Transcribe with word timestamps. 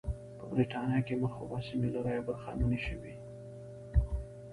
په 0.37 0.43
برېټانیا 0.51 0.99
کې 1.07 1.21
مخروبه 1.23 1.57
سیمې 1.67 1.89
له 1.93 1.99
رایو 2.05 2.27
برخمنې 2.29 2.79
شوې. 2.87 3.13